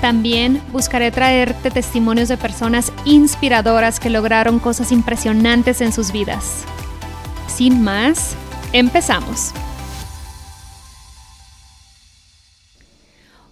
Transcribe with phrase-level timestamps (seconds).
[0.00, 6.64] También buscaré traerte testimonios de personas inspiradoras que lograron cosas impresionantes en sus vidas.
[7.46, 8.36] Sin más,
[8.72, 9.52] empezamos.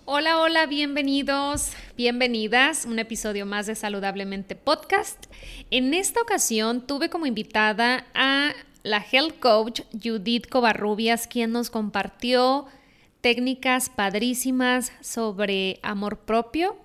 [0.04, 2.84] Hola, hola, bienvenidos, bienvenidas.
[2.84, 5.24] Un episodio más de Saludablemente Podcast.
[5.70, 12.66] En esta ocasión tuve como invitada a la health coach Judith Covarrubias, quien nos compartió
[13.22, 16.76] técnicas padrísimas sobre amor propio,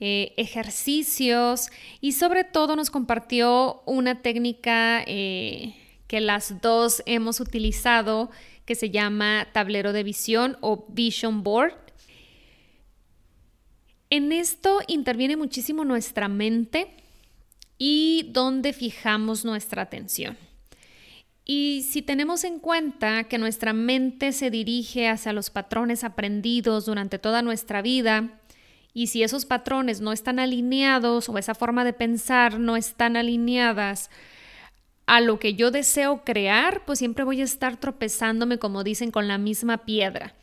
[0.00, 5.74] eh, ejercicios y sobre todo nos compartió una técnica eh,
[6.06, 8.30] que las dos hemos utilizado
[8.64, 11.74] que se llama tablero de visión o vision board.
[14.10, 16.94] En esto interviene muchísimo nuestra mente
[17.78, 20.36] y donde fijamos nuestra atención.
[21.50, 27.18] Y si tenemos en cuenta que nuestra mente se dirige hacia los patrones aprendidos durante
[27.18, 28.38] toda nuestra vida,
[28.92, 34.10] y si esos patrones no están alineados o esa forma de pensar no están alineadas
[35.06, 39.26] a lo que yo deseo crear, pues siempre voy a estar tropezándome, como dicen, con
[39.26, 40.34] la misma piedra.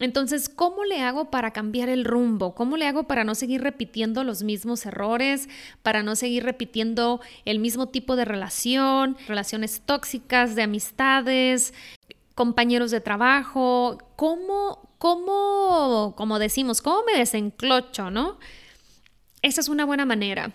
[0.00, 2.54] Entonces, ¿cómo le hago para cambiar el rumbo?
[2.54, 5.48] ¿Cómo le hago para no seguir repitiendo los mismos errores?
[5.82, 11.74] Para no seguir repitiendo el mismo tipo de relación, relaciones tóxicas, de amistades,
[12.34, 13.98] compañeros de trabajo.
[14.16, 18.38] ¿Cómo, cómo, como decimos, cómo me desenclocho, no?
[19.42, 20.54] Esa es una buena manera.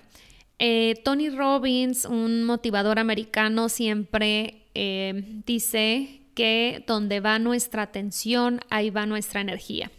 [0.57, 8.89] Eh, Tony Robbins, un motivador americano, siempre eh, dice que donde va nuestra atención, ahí
[8.89, 9.89] va nuestra energía.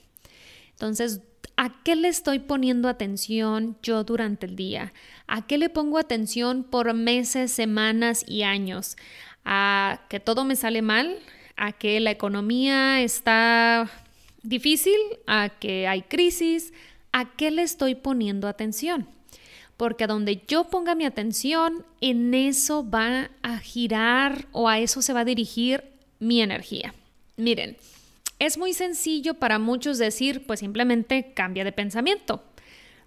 [0.70, 1.22] Entonces,
[1.56, 4.92] ¿a qué le estoy poniendo atención yo durante el día?
[5.26, 8.96] ¿A qué le pongo atención por meses, semanas y años?
[9.44, 11.18] ¿A que todo me sale mal?
[11.56, 13.90] ¿A que la economía está
[14.42, 14.98] difícil?
[15.26, 16.74] ¿A que hay crisis?
[17.12, 19.08] ¿A qué le estoy poniendo atención?
[19.76, 25.12] porque donde yo ponga mi atención, en eso va a girar o a eso se
[25.12, 26.94] va a dirigir mi energía.
[27.36, 27.76] Miren,
[28.38, 32.42] es muy sencillo para muchos decir, pues simplemente cambia de pensamiento.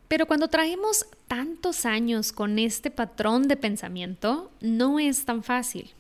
[0.08, 5.92] Pero cuando traemos tantos años con este patrón de pensamiento, no es tan fácil.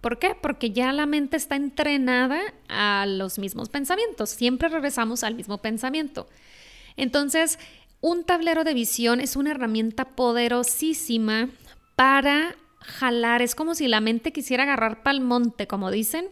[0.00, 0.36] ¿Por qué?
[0.40, 4.30] Porque ya la mente está entrenada a los mismos pensamientos.
[4.30, 6.28] Siempre regresamos al mismo pensamiento.
[6.96, 7.58] Entonces,
[8.00, 11.48] un tablero de visión es una herramienta poderosísima
[11.94, 16.26] para jalar, es como si la mente quisiera agarrar pal monte, como dicen,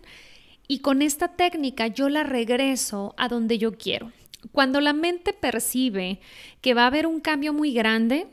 [0.67, 4.13] y con esta técnica yo la regreso a donde yo quiero.
[4.53, 6.21] Cuando la mente percibe
[6.61, 8.27] que va a haber un cambio muy grande,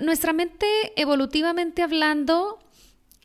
[0.00, 2.58] nuestra mente evolutivamente hablando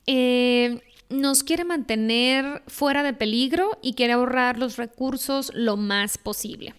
[0.08, 6.74] eh, nos quiere mantener fuera de peligro y quiere ahorrar los recursos lo más posible.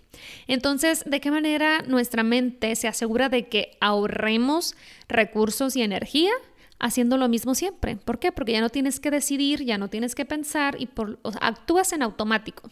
[0.46, 4.74] Entonces, ¿de qué manera nuestra mente se asegura de que ahorremos
[5.08, 6.32] recursos y energía?
[6.78, 7.96] Haciendo lo mismo siempre.
[7.96, 8.32] ¿Por qué?
[8.32, 12.02] Porque ya no tienes que decidir, ya no tienes que pensar y por, actúas en
[12.02, 12.70] automático.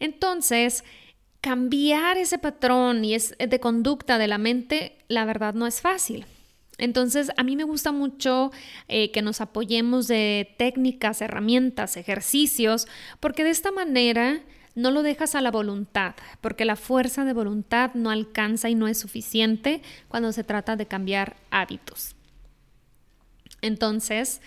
[0.00, 0.84] Entonces,
[1.40, 6.26] cambiar ese patrón y es de conducta de la mente, la verdad no es fácil.
[6.78, 8.50] Entonces, a mí me gusta mucho
[8.88, 12.88] eh, que nos apoyemos de técnicas, herramientas, ejercicios,
[13.20, 14.40] porque de esta manera
[14.74, 18.88] no lo dejas a la voluntad, porque la fuerza de voluntad no alcanza y no
[18.88, 22.16] es suficiente cuando se trata de cambiar hábitos.
[23.64, 24.42] Entonces,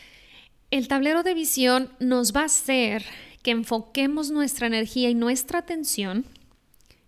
[0.70, 3.04] el tablero de visión nos va a hacer
[3.42, 6.24] que enfoquemos nuestra energía y nuestra atención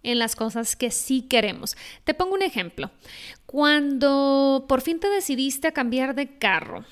[0.02, 1.78] en las cosas que sí queremos.
[2.06, 2.90] Te pongo un ejemplo.
[3.46, 6.84] Cuando por fin te decidiste a cambiar de carro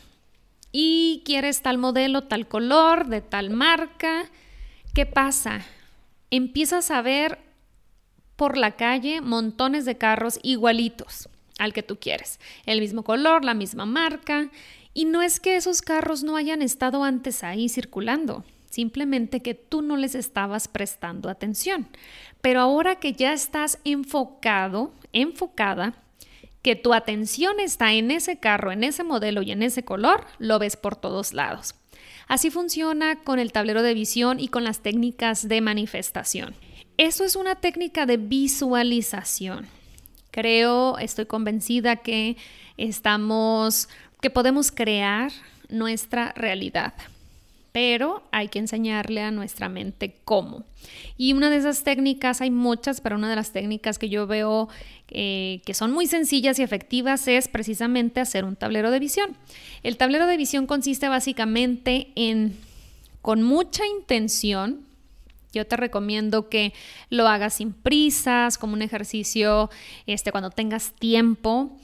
[0.71, 4.29] y quieres tal modelo, tal color, de tal marca,
[4.93, 5.65] ¿qué pasa?
[6.29, 7.39] Empiezas a ver
[8.35, 11.27] por la calle montones de carros igualitos
[11.57, 12.39] al que tú quieres.
[12.67, 14.49] El mismo color, la misma marca.
[14.97, 19.83] Y no es que esos carros no hayan estado antes ahí circulando, simplemente que tú
[19.83, 21.87] no les estabas prestando atención.
[22.41, 25.93] Pero ahora que ya estás enfocado, enfocada,
[26.63, 30.57] que tu atención está en ese carro, en ese modelo y en ese color, lo
[30.57, 31.75] ves por todos lados.
[32.27, 36.55] Así funciona con el tablero de visión y con las técnicas de manifestación.
[36.97, 39.67] Eso es una técnica de visualización.
[40.31, 42.35] Creo, estoy convencida que
[42.77, 43.89] estamos,
[44.21, 45.31] que podemos crear
[45.69, 46.93] nuestra realidad
[47.77, 50.63] pero hay que enseñarle a nuestra mente cómo.
[51.15, 54.67] Y una de esas técnicas, hay muchas, pero una de las técnicas que yo veo
[55.09, 59.37] eh, que son muy sencillas y efectivas es precisamente hacer un tablero de visión.
[59.83, 62.57] El tablero de visión consiste básicamente en,
[63.21, 64.81] con mucha intención,
[65.53, 66.73] yo te recomiendo que
[67.11, 69.69] lo hagas sin prisas, como un ejercicio
[70.07, 71.77] este, cuando tengas tiempo.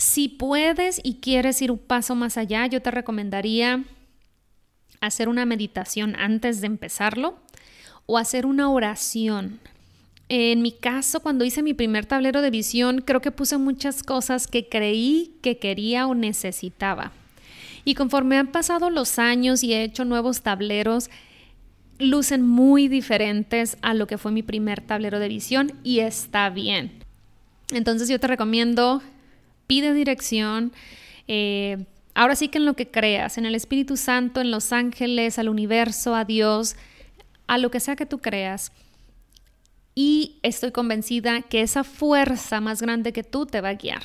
[0.00, 3.84] Si puedes y quieres ir un paso más allá, yo te recomendaría
[5.02, 7.38] hacer una meditación antes de empezarlo
[8.06, 9.60] o hacer una oración.
[10.30, 14.46] En mi caso, cuando hice mi primer tablero de visión, creo que puse muchas cosas
[14.46, 17.12] que creí que quería o necesitaba.
[17.84, 21.10] Y conforme han pasado los años y he hecho nuevos tableros,
[21.98, 27.04] lucen muy diferentes a lo que fue mi primer tablero de visión y está bien.
[27.70, 29.02] Entonces yo te recomiendo,
[29.70, 30.72] pide dirección,
[31.28, 35.38] eh, Ahora sí que en lo que creas, en el Espíritu Santo, en los ángeles,
[35.38, 36.74] al universo, a Dios,
[37.46, 38.72] a lo que sea que tú creas.
[39.94, 44.02] Y estoy convencida que esa fuerza más grande que tú te va a guiar.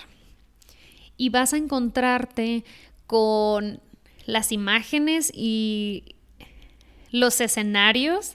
[1.17, 2.63] Y vas a encontrarte
[3.07, 3.79] con
[4.25, 6.15] las imágenes y
[7.11, 8.33] los escenarios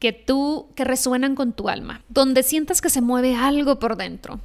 [0.00, 4.40] que tú, que resuenan con tu alma, donde sientas que se mueve algo por dentro.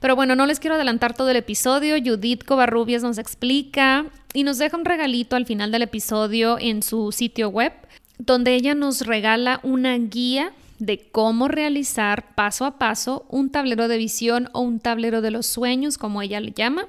[0.00, 1.96] Pero bueno, no les quiero adelantar todo el episodio.
[2.02, 7.12] Judith Covarrubias nos explica y nos deja un regalito al final del episodio en su
[7.12, 7.72] sitio web,
[8.18, 13.96] donde ella nos regala una guía de cómo realizar paso a paso un tablero de
[13.96, 16.86] visión o un tablero de los sueños, como ella le llama.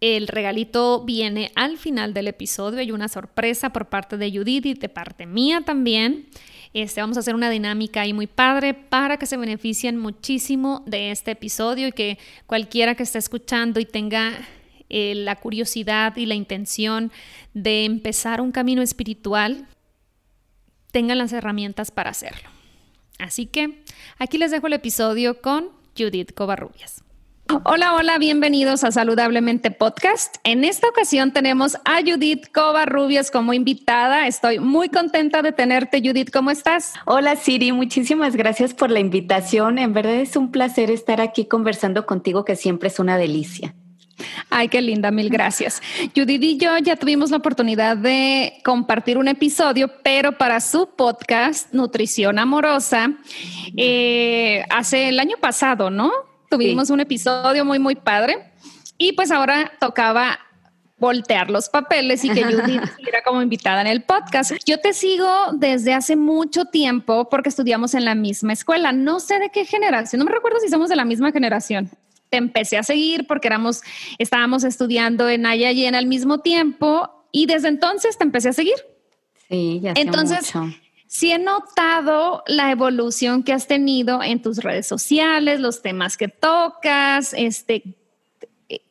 [0.00, 2.80] El regalito viene al final del episodio.
[2.80, 6.26] Hay una sorpresa por parte de Judith y de parte mía también.
[6.74, 11.10] Este, vamos a hacer una dinámica ahí muy padre para que se beneficien muchísimo de
[11.10, 14.32] este episodio y que cualquiera que esté escuchando y tenga
[14.88, 17.12] eh, la curiosidad y la intención
[17.52, 19.66] de empezar un camino espiritual,
[20.92, 22.48] tengan las herramientas para hacerlo.
[23.18, 23.82] Así que
[24.18, 27.02] aquí les dejo el episodio con Judith Covarrubias.
[27.48, 30.36] Hola, hola, bienvenidos a Saludablemente Podcast.
[30.42, 34.26] En esta ocasión tenemos a Judith Covarrubias como invitada.
[34.26, 36.30] Estoy muy contenta de tenerte, Judith.
[36.32, 36.94] ¿Cómo estás?
[37.04, 37.72] Hola, Siri.
[37.72, 39.78] Muchísimas gracias por la invitación.
[39.78, 43.74] En verdad es un placer estar aquí conversando contigo, que siempre es una delicia.
[44.50, 45.82] Ay, qué linda, mil gracias.
[46.16, 51.72] Judith y yo ya tuvimos la oportunidad de compartir un episodio, pero para su podcast
[51.72, 53.12] Nutrición Amorosa,
[53.76, 56.10] eh, hace el año pasado, ¿no?
[56.52, 58.52] Tuvimos un episodio muy, muy padre.
[58.98, 60.38] Y pues ahora tocaba
[60.98, 64.52] voltear los papeles y que Judith estuviera como invitada en el podcast.
[64.66, 68.92] Yo te sigo desde hace mucho tiempo porque estudiamos en la misma escuela.
[68.92, 71.88] No sé de qué generación, no me recuerdo si somos de la misma generación.
[72.28, 73.80] Te empecé a seguir porque éramos,
[74.18, 78.76] estábamos estudiando en en al mismo tiempo y desde entonces te empecé a seguir.
[79.48, 80.70] Sí, ya Entonces, mucho
[81.12, 86.28] sí he notado la evolución que has tenido en tus redes sociales, los temas que
[86.28, 87.82] tocas, este,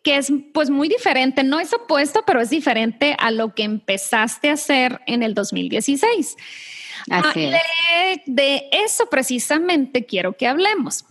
[0.04, 4.52] que es pues muy diferente, no es opuesto, pero es diferente a lo que empezaste
[4.52, 6.38] a hacer en el 2016.
[7.10, 11.06] Así de, de, eso precisamente quiero que hablemos.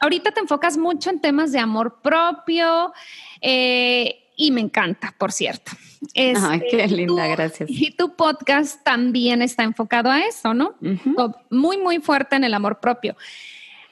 [0.00, 2.94] Ahorita te enfocas mucho en temas de amor propio
[3.42, 5.72] eh, y me encanta, por cierto.
[6.14, 7.68] Ay, qué este, linda, gracias.
[7.70, 10.74] Y tu podcast también está enfocado a eso, ¿no?
[11.50, 13.16] Muy, muy fuerte en el amor propio.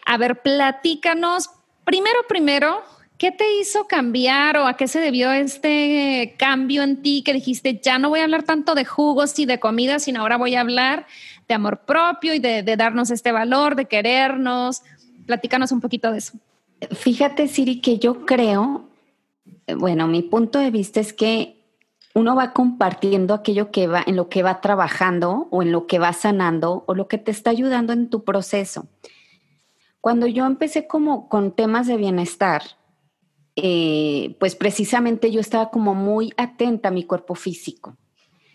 [0.06, 1.50] A ver, platícanos,
[1.85, 2.83] primero, primero,
[3.18, 7.80] ¿qué te hizo cambiar o a qué se debió este cambio en ti que dijiste,
[7.83, 10.61] ya no voy a hablar tanto de jugos y de comida, sino ahora voy a
[10.61, 11.06] hablar
[11.49, 14.83] de amor propio y de, de darnos este valor, de querernos?
[15.26, 16.38] Platícanos un poquito de eso.
[16.90, 18.88] Fíjate, Siri, que yo creo,
[19.76, 21.63] bueno, mi punto de vista es que
[22.14, 25.99] uno va compartiendo aquello que va, en lo que va trabajando o en lo que
[25.99, 28.87] va sanando o lo que te está ayudando en tu proceso.
[30.00, 32.62] Cuando yo empecé como con temas de bienestar,
[33.56, 37.97] eh, pues precisamente yo estaba como muy atenta a mi cuerpo físico.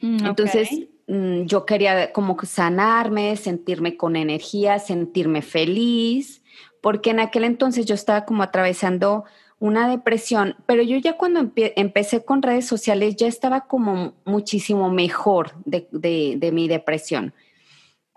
[0.01, 0.69] Mm, Entonces,
[1.07, 6.43] mm, yo quería como sanarme, sentirme con energía, sentirme feliz,
[6.81, 9.25] porque en aquel entonces yo estaba como atravesando
[9.59, 15.51] una depresión, pero yo ya cuando empecé con redes sociales ya estaba como muchísimo mejor
[15.65, 17.33] de, mi depresión.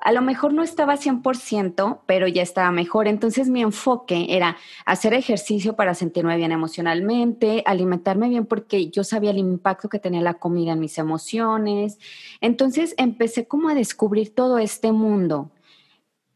[0.05, 3.07] a lo mejor no estaba 100%, pero ya estaba mejor.
[3.07, 9.31] Entonces mi enfoque era hacer ejercicio para sentirme bien emocionalmente, alimentarme bien porque yo sabía
[9.31, 11.99] el impacto que tenía la comida en mis emociones.
[12.41, 15.53] Entonces empecé como a descubrir todo este mundo,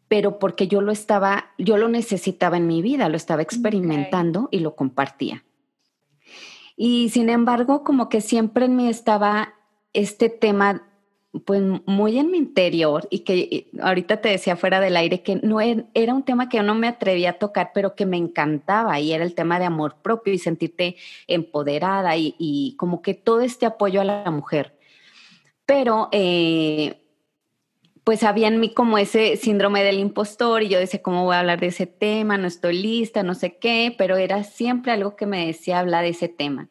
[0.08, 4.60] pero porque yo lo estaba, yo lo necesitaba en mi vida, lo estaba experimentando y
[4.60, 5.44] lo compartía.
[6.76, 9.54] Y sin embargo, como que siempre en mí estaba
[9.92, 10.82] este tema
[11.44, 15.60] pues muy en mi interior y que ahorita te decía fuera del aire que no
[15.60, 19.12] era un tema que yo no me atrevía a tocar, pero que me encantaba y
[19.12, 20.96] era el tema de amor propio y sentirte
[21.26, 24.78] empoderada y, como que todo este apoyo a la mujer.
[25.66, 27.05] Pero eh,
[28.06, 31.40] pues había en mí como ese síndrome del impostor y yo decía, ¿cómo voy a
[31.40, 32.38] hablar de ese tema?
[32.38, 36.10] No estoy lista, no sé qué, pero era siempre algo que me decía hablar de
[36.10, 36.68] ese tema.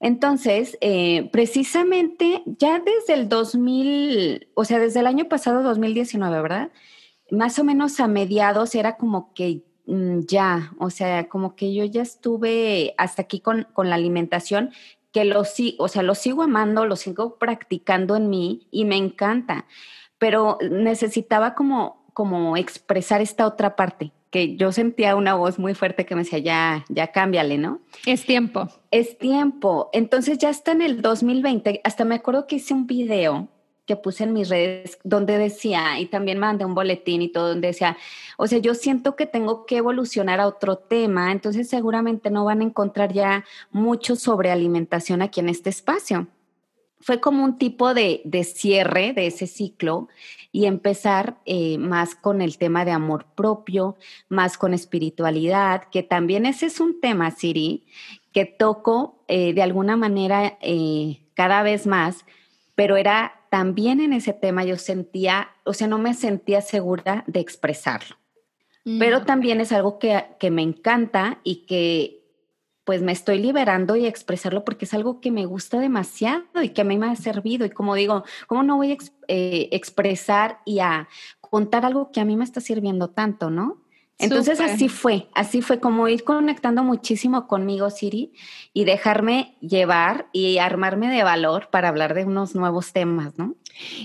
[0.00, 6.72] Entonces, eh, precisamente ya desde el 2000, o sea, desde el año pasado, 2019, ¿verdad?
[7.30, 11.84] Más o menos a mediados era como que mm, ya, o sea, como que yo
[11.84, 14.72] ya estuve hasta aquí con, con la alimentación,
[15.12, 15.44] que lo,
[15.78, 19.66] o sea, lo sigo amando, lo sigo practicando en mí y me encanta,
[20.18, 26.04] pero necesitaba como, como expresar esta otra parte que yo sentía una voz muy fuerte
[26.04, 27.80] que me decía, ya, ya cámbiale, ¿no?
[28.04, 28.68] Es tiempo.
[28.90, 29.88] Es tiempo.
[29.92, 33.48] Entonces ya está en el 2020, hasta me acuerdo que hice un video
[33.86, 37.68] que puse en mis redes donde decía, y también mandé un boletín y todo, donde
[37.68, 37.96] decía,
[38.36, 42.60] o sea, yo siento que tengo que evolucionar a otro tema, entonces seguramente no van
[42.60, 46.26] a encontrar ya mucho sobre alimentación aquí en este espacio
[47.00, 50.08] fue como un tipo de, cierre de ese ciclo
[50.52, 53.96] y empezar eh, más con el tema de amor propio,
[54.28, 57.84] más con espiritualidad, que también ese es un tema, Siri,
[58.32, 62.24] que toco eh, de alguna manera eh, cada vez más,
[62.74, 67.40] pero era también en ese tema yo sentía, o sea, no me sentía segura de
[67.40, 68.16] expresarlo.
[68.98, 69.24] Pero mm.
[69.24, 72.15] también es algo que, que me encanta y que
[72.86, 76.82] pues me estoy liberando y expresarlo porque es algo que me gusta demasiado y que
[76.82, 77.66] a mí me ha servido.
[77.66, 81.08] Y como digo, ¿cómo no voy a eh, expresar y a
[81.40, 83.82] contar algo que a mí me está sirviendo tanto, no?
[84.18, 88.32] Entonces así fue, así fue como ir conectando muchísimo conmigo, Siri,
[88.72, 93.56] y dejarme llevar y armarme de valor para hablar de unos nuevos temas, ¿no?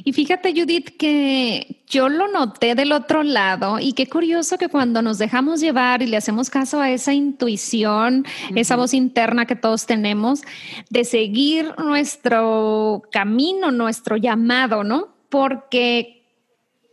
[0.04, 5.02] Y fíjate, Judith, que yo lo noté del otro lado y qué curioso que cuando
[5.02, 8.26] nos dejamos llevar y le hacemos caso a esa intuición,
[8.56, 10.42] esa voz interna que todos tenemos,
[10.90, 15.16] de seguir nuestro camino, nuestro llamado, ¿no?
[15.30, 16.24] Porque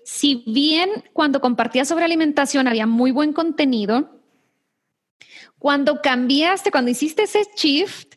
[0.04, 4.18] si bien cuando compartías sobre alimentación había muy buen contenido,
[5.58, 8.07] cuando cambiaste, cuando hiciste ese shift,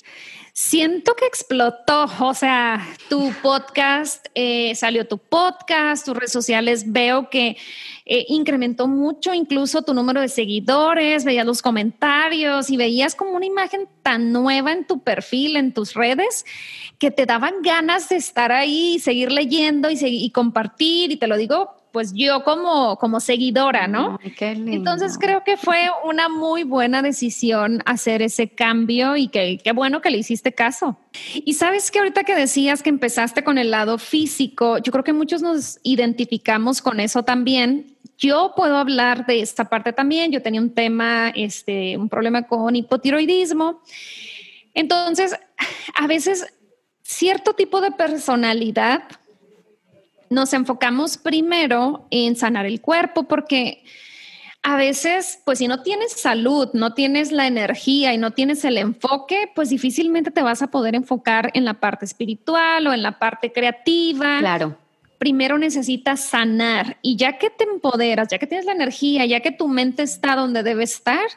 [0.62, 2.06] siento que explotó.
[2.20, 7.58] O sea, tu podcast, eh, salió tu podcast, tus redes sociales, veo que
[8.06, 13.48] eh, incrementó mucho incluso tu número de seguidores, veías los comentarios y veías como una
[13.48, 16.46] imagen tan nueva en tu perfil, en tus redes,
[17.00, 21.12] que te daban ganas de estar ahí, seguir leyendo y, y compartir.
[21.12, 24.20] Y te lo digo pues yo como, como seguidora, ¿no?
[24.40, 30.02] Entonces creo que fue una muy buena decisión hacer ese cambio y que qué bueno
[30.02, 30.98] que le hiciste caso.
[31.34, 35.14] Y sabes que ahorita que decías que empezaste con el lado físico, yo creo que
[35.14, 37.98] muchos nos identificamos con eso también.
[38.18, 40.32] Yo puedo hablar de esta parte también.
[40.32, 43.82] Yo tenía un tema, este, un problema con hipotiroidismo.
[44.74, 45.36] Entonces,
[45.96, 46.46] a veces
[47.04, 49.04] cierto tipo de personalidad
[50.32, 53.84] nos enfocamos primero en sanar el cuerpo porque
[54.64, 58.78] a veces, pues si no tienes salud, no tienes la energía y no tienes el
[58.78, 63.20] enfoque, pues difícilmente te vas a poder enfocar en la parte espiritual o en la
[63.20, 64.40] parte creativa.
[64.40, 64.81] Claro
[65.22, 69.52] primero necesitas sanar y ya que te empoderas, ya que tienes la energía, ya que
[69.52, 71.28] tu mente está donde debe estar,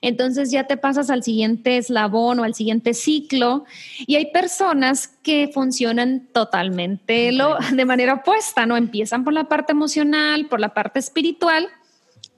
[0.00, 3.66] entonces ya te pasas al siguiente eslabón o al siguiente ciclo
[4.06, 8.78] y hay personas que funcionan totalmente lo, de manera opuesta, ¿no?
[8.78, 11.68] Empiezan por la parte emocional, por la parte espiritual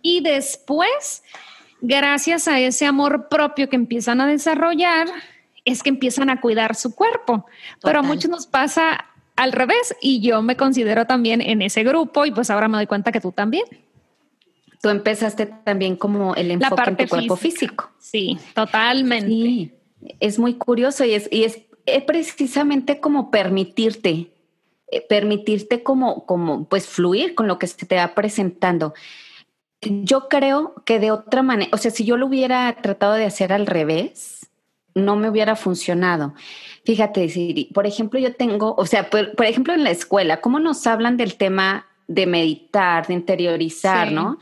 [0.02, 1.22] y después,
[1.80, 5.06] gracias a ese amor propio que empiezan a desarrollar,
[5.64, 7.46] es que empiezan a cuidar su cuerpo.
[7.80, 12.26] Pero a muchos nos pasa al revés y yo me considero también en ese grupo
[12.26, 13.64] y pues ahora me doy cuenta que tú también.
[14.82, 17.90] Tú empezaste también como el enfoque en tu cuerpo físico.
[17.98, 19.28] Sí, totalmente.
[19.28, 19.72] Sí,
[20.20, 21.58] es muy curioso y es, y es,
[22.06, 24.30] precisamente como permitirte,
[24.90, 28.94] eh, permitirte como, como pues fluir con lo que se te va presentando.
[29.80, 33.52] Yo creo que de otra manera, o sea, si yo lo hubiera tratado de hacer
[33.52, 34.48] al revés,
[34.94, 36.34] no me hubiera funcionado.
[36.86, 40.86] Fíjate, Siri, por ejemplo, yo tengo, o sea, por, ejemplo, en la escuela, ¿cómo nos
[40.86, 44.38] hablan del tema de meditar, de interiorizar, ¿no?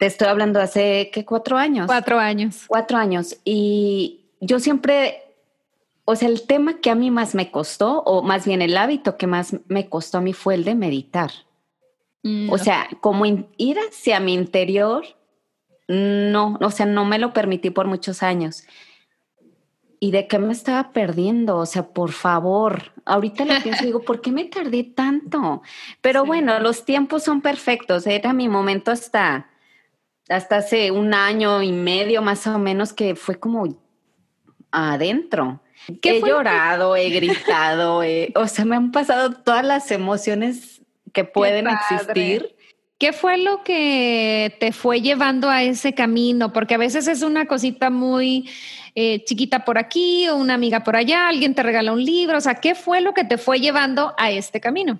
[0.00, 1.24] Te estoy hablando hace, ¿qué?
[1.24, 1.86] Cuatro años.
[1.86, 2.64] Cuatro años.
[2.66, 3.36] Cuatro años.
[3.44, 5.22] Y yo siempre,
[6.04, 9.16] o sea, el tema que a mí más me costó, o más bien el hábito
[9.16, 11.30] que más me costó a mí fue el de meditar.
[12.24, 15.04] Mm, o sea, como ir hacia mi interior,
[15.86, 18.64] no, o sea, no me lo permití por muchos años.
[20.00, 21.56] ¿Y de qué me estaba perdiendo?
[21.56, 25.62] O sea, por favor, ahorita lo pienso y digo, ¿por qué me tardé tanto?
[26.00, 28.06] Pero bueno, los tiempos son perfectos.
[28.06, 29.48] Era mi momento hasta,
[30.28, 33.66] hasta hace un año y medio más o menos que fue como
[34.70, 35.60] adentro.
[36.02, 38.02] He llorado, he gritado,
[38.34, 42.54] o sea, me han pasado todas las emociones que pueden existir.
[42.98, 46.52] ¿Qué fue lo que te fue llevando a ese camino?
[46.52, 48.50] Porque a veces es una cosita muy
[49.00, 52.40] eh, chiquita por aquí o una amiga por allá, alguien te regala un libro, o
[52.40, 54.98] sea, ¿qué fue lo que te fue llevando a este camino?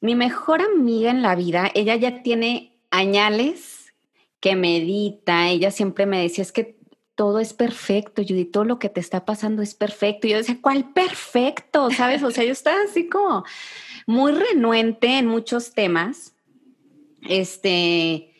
[0.00, 3.92] Mi mejor amiga en la vida, ella ya tiene añales
[4.38, 6.76] que medita, ella siempre me decía, es que
[7.16, 10.28] todo es perfecto, Judy, todo lo que te está pasando es perfecto.
[10.28, 11.90] Y yo decía, ¿cuál perfecto?
[11.90, 12.22] ¿Sabes?
[12.22, 13.44] O sea, yo estaba así como
[14.06, 16.36] muy renuente en muchos temas.
[17.28, 18.32] Este,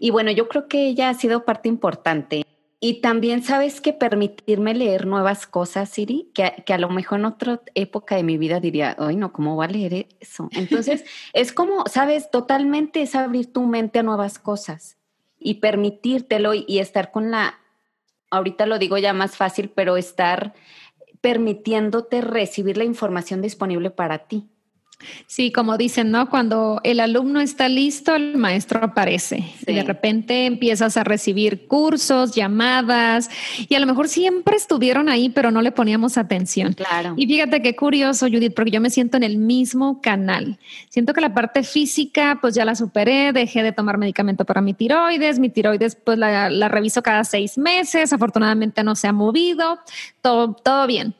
[0.00, 2.47] y bueno, yo creo que ella ha sido parte importante.
[2.80, 7.24] Y también sabes que permitirme leer nuevas cosas, Siri, que, que, a lo mejor en
[7.24, 10.48] otra época de mi vida diría, ay no, ¿cómo va a leer eso?
[10.52, 14.96] Entonces, es como, sabes, totalmente es abrir tu mente a nuevas cosas
[15.40, 17.58] y permitírtelo y, y estar con la,
[18.30, 20.54] ahorita lo digo ya más fácil, pero estar
[21.20, 24.48] permitiéndote recibir la información disponible para ti.
[25.26, 26.28] Sí, como dicen, ¿no?
[26.28, 29.44] Cuando el alumno está listo, el maestro aparece.
[29.66, 33.30] Y de repente empiezas a recibir cursos, llamadas,
[33.68, 36.72] y a lo mejor siempre estuvieron ahí, pero no le poníamos atención.
[36.72, 37.14] Claro.
[37.16, 40.58] Y fíjate qué curioso, Judith, porque yo me siento en el mismo canal.
[40.88, 44.74] Siento que la parte física, pues ya la superé, dejé de tomar medicamento para mi
[44.74, 49.78] tiroides, mi tiroides, pues la, la reviso cada seis meses, afortunadamente no se ha movido,
[50.22, 51.14] todo, todo bien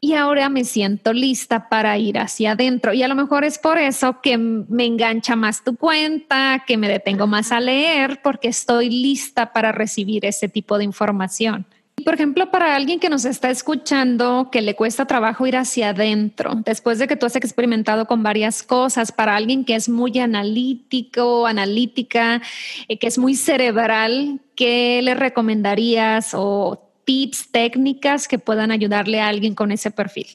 [0.00, 2.92] y ahora me siento lista para ir hacia adentro.
[2.92, 6.88] Y a lo mejor es por eso que me engancha más tu cuenta, que me
[6.88, 11.66] detengo más a leer, porque estoy lista para recibir ese tipo de información.
[12.04, 16.52] Por ejemplo, para alguien que nos está escuchando, que le cuesta trabajo ir hacia adentro,
[16.64, 21.46] después de que tú has experimentado con varias cosas, para alguien que es muy analítico,
[21.46, 22.40] analítica,
[22.86, 29.28] eh, que es muy cerebral, ¿qué le recomendarías o tips, técnicas que puedan ayudarle a
[29.28, 30.26] alguien con ese perfil?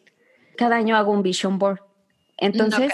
[0.58, 1.82] Cada año hago un vision board.
[2.36, 2.92] Entonces,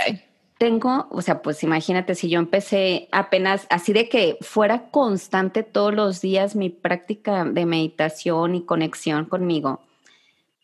[0.58, 5.94] tengo, o sea, pues imagínate si yo empecé apenas así de que fuera constante todos
[5.94, 9.80] los días mi práctica de meditación y conexión conmigo.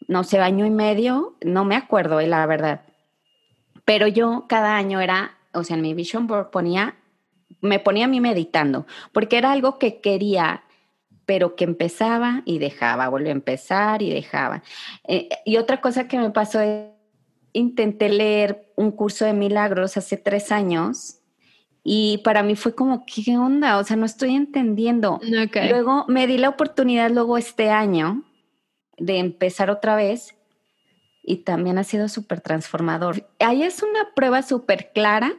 [0.10, 2.82] No sé, año y medio, no me acuerdo, eh, la verdad.
[3.86, 6.96] Pero yo cada año era, o sea, en mi vision board ponía,
[7.62, 10.65] me ponía a mí meditando, porque era algo que quería
[11.26, 14.64] pero que empezaba y dejaba, volvió a empezar y dejaba.
[15.08, 16.90] Eh, y otra cosa que me pasó es,
[17.54, 21.22] intenté leer un curso de milagros hace tres años
[21.84, 23.78] y para mí fue como, ¿qué onda?
[23.78, 25.20] O sea, no estoy entendiendo.
[25.70, 28.24] Luego me di la oportunidad luego este año
[28.98, 30.36] de empezar otra vez
[31.22, 33.28] y también ha sido súper transformador.
[33.40, 35.34] Ahí es una prueba súper clara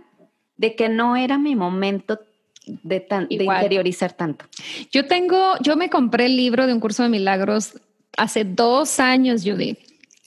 [0.57, 2.21] de que no era mi momento
[2.67, 4.45] de, tan, de interiorizar tanto.
[4.93, 7.81] Yo tengo, yo me compré el libro de un curso de milagros
[8.17, 9.79] hace dos años, Judith.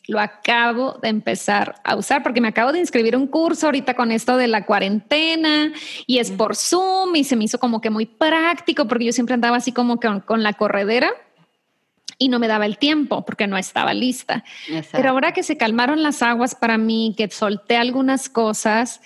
[0.08, 4.12] Lo acabo de empezar a usar porque me acabo de inscribir un curso ahorita con
[4.12, 5.72] esto de la cuarentena
[6.08, 9.36] y es por Zoom y se me hizo como que muy práctico porque yo siempre
[9.36, 11.12] andaba así como que con, la corredera
[12.18, 14.44] y no me daba el tiempo porque no estaba lista.
[14.92, 19.02] Pero ahora que se calmaron las aguas para mí, que solté algunas cosas,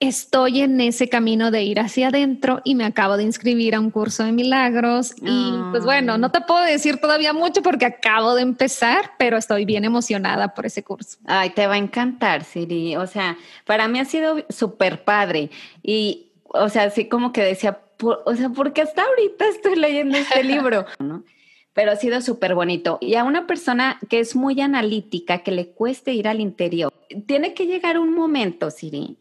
[0.00, 3.90] estoy en ese camino de ir hacia adentro y me acabo de inscribir a un
[3.90, 8.42] curso de milagros y pues bueno, no te puedo decir todavía mucho porque acabo de
[8.42, 11.18] empezar, pero estoy bien emocionada por ese curso.
[11.24, 12.96] Ay, te va a encantar, Siri.
[12.96, 15.50] O sea, para mí ha sido súper padre
[15.82, 20.44] y, o sea, así como que decía, o sea, porque hasta ahorita estoy leyendo este
[20.44, 21.24] libro, ¿no?
[21.72, 22.98] Pero ha sido súper bonito.
[23.00, 26.92] Y a una persona que es muy analítica, que le cueste ir al interior,
[27.26, 29.16] tiene que llegar un momento, Siri,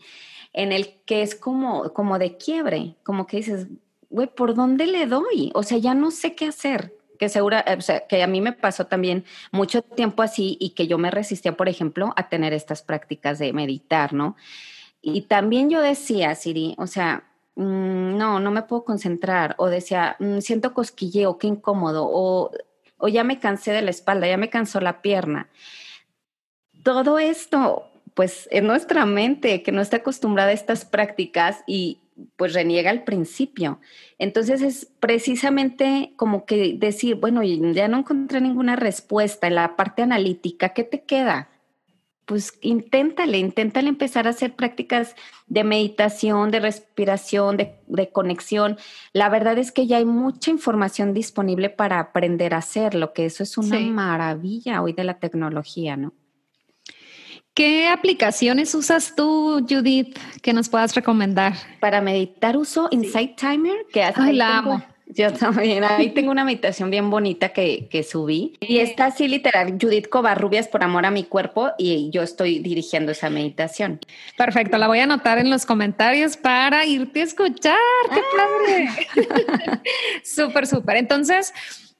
[0.54, 3.68] en el que es como, como de quiebre, como que dices,
[4.10, 5.52] güey, ¿por dónde le doy?
[5.54, 6.94] O sea, ya no sé qué hacer.
[7.20, 11.00] Que segura, sea, que a mí me pasó también mucho tiempo así y que yo
[11.00, 14.36] me resistía, por ejemplo, a tener estas prácticas de meditar, ¿no?
[15.02, 17.24] Y también yo decía, Siri, o sea,
[17.56, 22.52] mm, no, no me puedo concentrar, o decía, mm, siento cosquilleo, qué incómodo, o,
[22.98, 25.50] o ya me cansé de la espalda, ya me cansó la pierna.
[26.84, 32.00] Todo esto pues es nuestra mente que no está acostumbrada a estas prácticas y
[32.36, 33.80] pues reniega al principio.
[34.18, 40.02] Entonces es precisamente como que decir, bueno, ya no encontré ninguna respuesta en la parte
[40.02, 41.50] analítica, ¿qué te queda?
[42.26, 48.78] Pues inténtale, inténtale empezar a hacer prácticas de meditación, de respiración, de, conexión.
[49.14, 53.44] La verdad es que ya hay mucha información disponible para aprender a hacerlo, que eso
[53.44, 56.14] es una maravilla hoy de la tecnología, ¿no?
[57.58, 61.54] ¿Qué aplicaciones usas tú, Judith, que nos puedas recomendar?
[61.80, 64.86] Para meditar uso Insight Timer, que hace la amo.
[65.08, 68.54] Yo también, ahí tengo una meditación bien bonita que, que, subí.
[68.60, 73.14] Y está así literal, Judith Covarrubias por amor a mi cuerpo y yo estoy dirigiendo
[73.14, 74.02] esa meditación.
[74.38, 77.76] Perfecto, la voy a anotar en los comentarios para irte a escuchar.
[78.14, 78.48] ¡Qué ah.
[79.18, 79.82] padre!
[80.24, 80.98] súper, súper.
[80.98, 81.56] Entonces,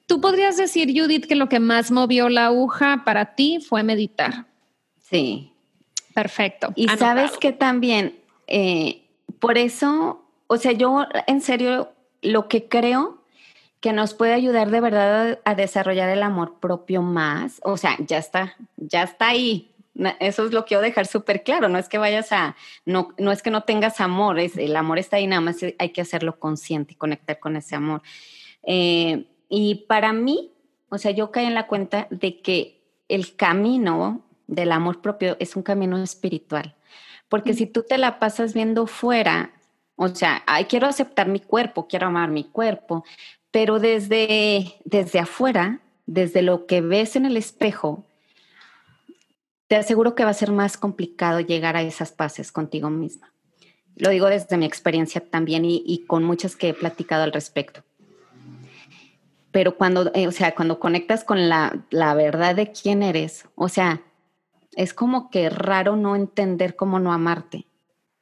[0.06, 4.46] tú podrías decir, Judith, que lo que más movió la aguja para ti fue meditar.
[5.10, 5.52] Sí.
[6.14, 6.72] Perfecto.
[6.74, 9.04] Y sabes que también, eh,
[9.38, 11.92] por eso, o sea, yo en serio
[12.22, 13.22] lo que creo
[13.80, 18.18] que nos puede ayudar de verdad a, desarrollar el amor propio más, o sea, ya
[18.18, 19.70] está, ya está ahí.
[20.20, 21.68] Eso es lo que quiero dejar súper claro.
[21.68, 24.98] No es que vayas a, no, no es que no tengas amor, es, el amor
[24.98, 28.02] está ahí, nada más hay que hacerlo consciente y conectar con ese amor.
[28.64, 30.52] Eh, y para mí,
[30.88, 35.54] o sea, yo caí en la cuenta de que el camino del amor propio es
[35.54, 36.74] un camino espiritual.
[37.28, 39.52] Porque si tú te la pasas viendo fuera,
[39.94, 43.04] o sea, ay, quiero aceptar mi cuerpo, quiero amar mi cuerpo,
[43.50, 48.04] pero desde, desde afuera, desde lo que ves en el espejo,
[49.68, 53.32] te aseguro que va a ser más complicado llegar a esas paces contigo misma.
[53.96, 57.82] Lo digo desde mi experiencia también y, con muchas que he platicado al respecto.
[59.50, 63.68] Pero cuando, eh, o sea, cuando conectas con la, la verdad de quién eres, o
[63.68, 64.02] sea,
[64.78, 67.66] es como que raro no entender cómo no amarte.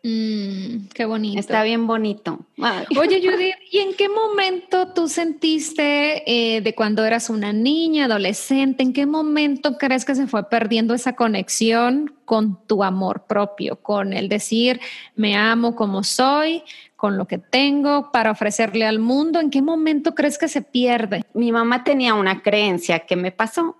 [0.02, 1.38] Mm, qué bonito.
[1.38, 2.38] Está bien bonito.
[2.98, 8.82] Oye, Judith, ¿y en qué momento tú sentiste eh, de cuando eras una niña, adolescente,
[8.82, 14.14] en qué momento crees que se fue perdiendo esa conexión con tu amor propio, con
[14.14, 14.80] el decir,
[15.14, 16.62] me amo como soy,
[16.96, 19.40] con lo que tengo para ofrecerle al mundo?
[19.40, 21.22] ¿En qué momento crees que se pierde?
[21.34, 23.76] Mi mamá tenía una creencia que me pasó.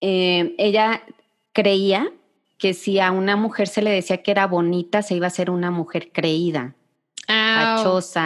[0.00, 1.02] Eh, ella
[1.52, 2.12] creía
[2.58, 5.50] que si a una mujer se le decía que era bonita, se iba a ser
[5.50, 6.74] una mujer creída,
[7.28, 7.82] ah,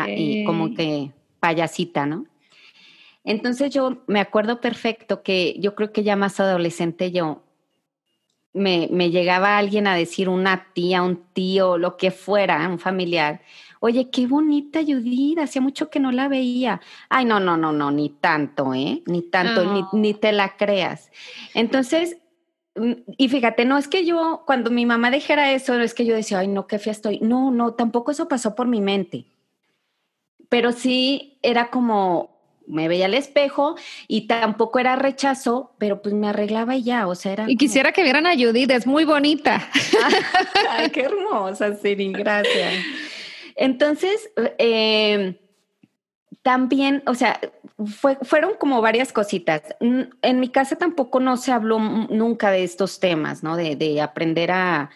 [0.09, 1.11] y como que
[1.41, 2.27] payasita, ¿no?
[3.25, 7.43] Entonces yo me acuerdo perfecto que yo creo que ya más adolescente yo
[8.53, 13.43] me, me llegaba alguien a decir una tía, un tío, lo que fuera, un familiar,
[13.81, 16.81] oye, qué bonita Judith, hacía mucho que no la veía.
[17.09, 19.03] Ay, no, no, no, no, ni tanto, ¿eh?
[19.07, 21.11] Ni tanto, ni, ni, te la creas.
[21.55, 22.19] Entonces,
[23.17, 26.15] y fíjate, no es que yo, cuando mi mamá dijera eso, no es que yo
[26.15, 27.21] decía, ay, no, qué fea estoy.
[27.21, 29.27] No, no, tampoco eso pasó por mi mente.
[30.49, 32.37] Pero sí era como,
[32.67, 33.77] me veía al espejo
[34.09, 37.51] y tampoco era rechazo, pero pues me arreglaba y ya, o sea, era...
[37.51, 39.69] Y quisiera que vieran a Judith, es muy bonita.
[40.71, 42.75] ay, qué hermosa, Siri, gracias.
[43.55, 45.39] Entonces, eh,
[46.47, 47.41] también, o sea,
[48.23, 49.63] fueron como varias cositas.
[49.81, 53.57] En mi casa tampoco no se habló nunca de estos temas, ¿no?
[53.57, 54.91] De, aprender a,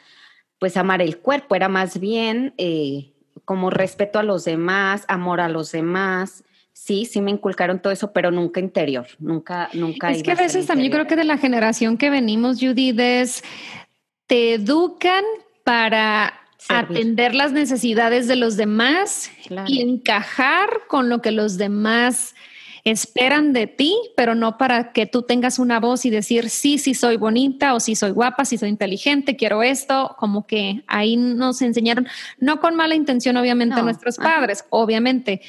[0.60, 1.56] pues, amar el cuerpo.
[1.56, 3.10] Era más bien eh,
[3.44, 6.44] como respeto a los demás, amor a los demás.
[6.72, 10.12] Sí, sí me inculcaron todo eso, pero nunca interior, nunca, nunca.
[10.12, 13.42] Es que a veces también creo que de la generación que venimos, Judith, es
[14.28, 15.24] te educan
[15.64, 16.32] para
[16.68, 19.30] atender las necesidades de los demás
[19.66, 22.34] y encajar con lo que los demás
[22.84, 26.94] esperan de ti, pero no para que tú tengas una voz y decir, sí, sí
[26.94, 31.62] soy bonita o sí soy guapa, sí soy inteligente, quiero esto, como que ahí nos
[31.62, 32.06] enseñaron,
[32.38, 35.42] no con mala intención obviamente nuestros padres, obviamente,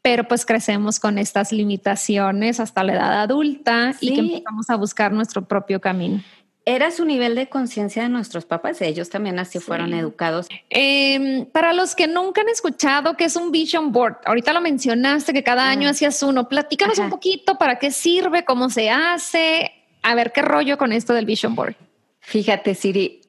[0.00, 5.12] pero pues crecemos con estas limitaciones hasta la edad adulta y que empezamos a buscar
[5.12, 6.22] nuestro propio camino
[6.68, 10.48] era su nivel de conciencia de nuestros papás, ellos también así fueron educados.
[10.68, 15.32] Em, para los que nunca han escuchado qué es un vision board, ahorita lo mencionaste
[15.32, 19.70] que cada año hacías uno, platícanos un poquito para qué sirve, cómo se hace,
[20.02, 21.76] a ver qué rollo con esto del vision board.
[22.18, 23.20] Fíjate, Siri,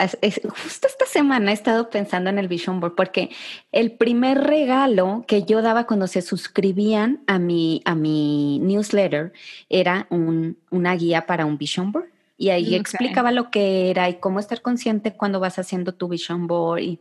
[0.63, 3.29] justo esta semana he estado pensando en el Vision Board porque
[3.71, 9.33] el primer regalo que yo daba cuando se suscribían a mi, a mi newsletter
[9.69, 14.39] era una guía para un Vision Board y ahí explicaba lo que era y cómo
[14.39, 16.81] estar consciente cuando vas haciendo tu vision board.
[16.81, 16.99] Y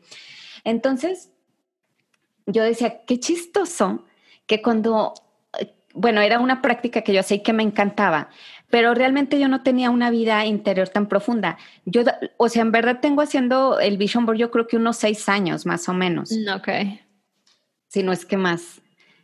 [0.64, 1.30] entonces,
[2.46, 4.04] yo decía, qué chistoso
[4.46, 5.12] que cuando,
[5.92, 8.30] bueno, era una práctica que yo sé que me encantaba,
[8.70, 11.58] pero realmente yo no tenía una vida interior tan profunda.
[11.84, 12.02] Yo,
[12.38, 15.66] o sea, en verdad tengo haciendo el Vision Board yo creo que unos seis años
[15.66, 16.32] más o menos.
[16.32, 16.68] Mm, ok.
[17.88, 18.80] Si no es que más.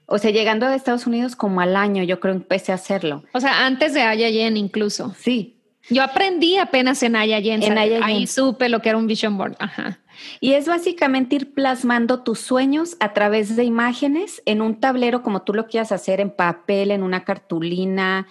[0.06, 3.24] O sea, llegando a Estados Unidos como al año, yo creo empecé a hacerlo.
[3.32, 5.14] O sea, antes de Ayayen incluso.
[5.18, 5.61] Sí.
[5.90, 7.62] Yo aprendí apenas en Ayayen.
[8.02, 9.56] Ahí supe lo que era un Vision Board.
[9.58, 9.98] Ajá.
[10.40, 15.42] Y es básicamente ir plasmando tus sueños a través de imágenes en un tablero como
[15.42, 18.26] tú lo quieras hacer, en papel, en una cartulina.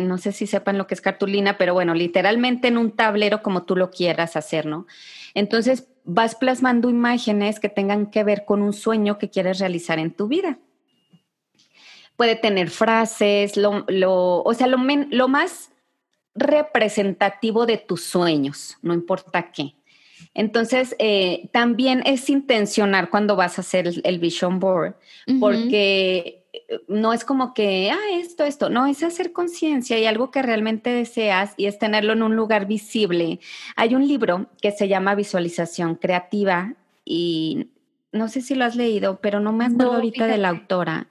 [0.00, 3.64] No sé si sepan lo que es cartulina, pero bueno, literalmente en un tablero como
[3.64, 4.86] tú lo quieras hacer, ¿no?
[5.34, 10.12] Entonces vas plasmando imágenes que tengan que ver con un sueño que quieres realizar en
[10.12, 10.58] tu vida.
[12.16, 15.70] Puede tener frases, lo, o sea, lo, lo más
[16.36, 19.74] representativo de tus sueños, no importa qué.
[20.34, 24.94] Entonces, eh, también es intencionar cuando vas a hacer el, vision board,
[25.40, 30.30] porque eh, no es como que, ah, esto, esto, no, es hacer conciencia y algo
[30.30, 33.40] que realmente deseas y es tenerlo en un lugar visible.
[33.76, 37.68] Hay un libro que se llama Visualización Creativa y
[38.12, 41.06] no sé si lo has leído, pero no me acuerdo ahorita de la autora.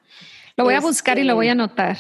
[0.58, 1.98] Lo voy a buscar y lo voy a este, anotar.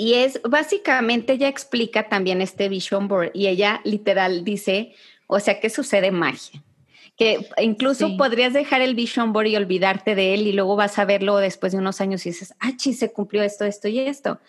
[0.00, 4.94] Y es básicamente, ella explica también este vision board y ella literal dice,
[5.26, 6.62] o sea, que sucede magia.
[7.18, 11.04] Que incluso podrías dejar el vision board y olvidarte de él y luego vas a
[11.04, 14.40] verlo después de unos años y dices, ah, sí, se cumplió esto, esto y esto.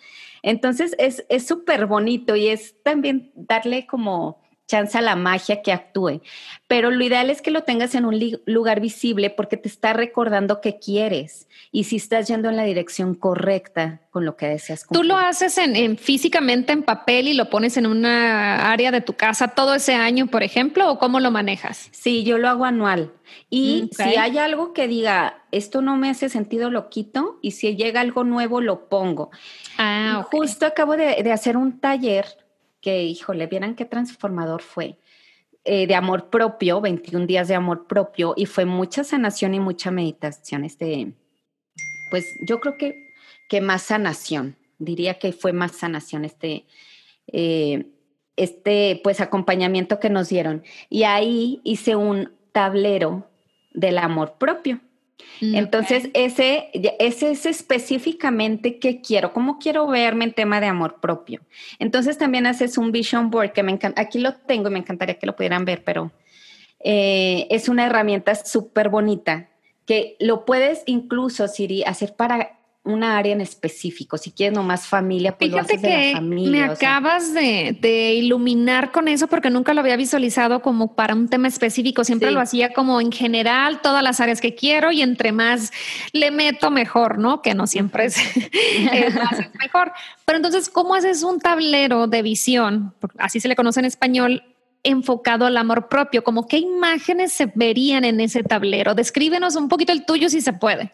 [0.42, 6.22] Entonces es súper bonito y es también darle como chance a la magia que actúe.
[6.66, 10.60] Pero lo ideal es que lo tengas en un lugar visible porque te está recordando
[10.60, 14.86] que quieres y si estás yendo en la dirección correcta con lo que deseas.
[14.90, 19.14] ¿Tú lo haces en, físicamente en papel y lo pones en una área de tu
[19.14, 21.88] casa todo ese año, por ejemplo, o cómo lo manejas?
[21.92, 23.12] Sí, yo lo hago anual.
[23.48, 27.74] Y si hay algo que diga, esto no me hace sentido, lo quito y si
[27.76, 29.30] llega algo nuevo, lo pongo.
[29.78, 32.41] Ah, Justo acabo de, de hacer un taller
[32.82, 34.98] que, híjole, vieran qué transformador fue.
[35.64, 39.92] Eh, de amor propio, 21 días de amor propio, y fue mucha sanación y mucha
[39.92, 40.64] meditación.
[40.64, 41.12] Este,
[42.10, 43.12] pues yo creo que,
[43.48, 46.66] que más sanación, diría que fue más sanación este,
[47.28, 47.86] eh,
[48.36, 50.64] este pues acompañamiento que nos dieron.
[50.90, 53.30] Y ahí hice un tablero
[53.72, 54.80] del amor propio.
[55.40, 61.00] Mm, Entonces, ese, ese es específicamente qué quiero, cómo quiero verme en tema de amor
[61.00, 61.40] propio.
[61.78, 64.00] Entonces, también haces un vision board que me encanta.
[64.00, 66.12] Aquí lo tengo y me encantaría que lo pudieran ver, pero
[66.80, 69.48] eh, es una herramienta súper bonita
[69.86, 74.18] que lo puedes incluso, Siri, hacer para una área en específico.
[74.18, 79.72] Si quieres nomás familia, pues Fíjate que me acabas de, iluminar con eso porque nunca
[79.72, 82.02] lo había visualizado como para un tema específico.
[82.02, 85.70] Siempre lo hacía como en general, todas las áreas que quiero y entre más
[86.12, 87.40] le meto mejor, ¿no?
[87.40, 88.16] Que no siempre es,
[89.14, 89.92] más es mejor.
[90.24, 92.94] Pero entonces, ¿cómo haces un tablero de visión?
[93.16, 94.42] Así se le conoce en español
[94.84, 98.96] enfocado al amor propio, como qué imágenes se verían en ese tablero.
[98.96, 100.92] Descríbenos un poquito el tuyo si se puede.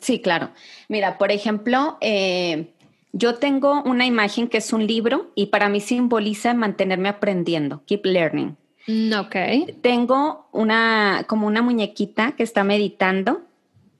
[0.00, 0.50] Sí, claro.
[0.88, 2.72] Mira, por ejemplo, eh,
[3.12, 8.04] yo tengo una imagen que es un libro y para mí simboliza mantenerme aprendiendo, keep
[8.04, 8.56] learning.
[8.86, 9.36] Mm, ok.
[9.80, 13.42] Tengo una, como una muñequita que está meditando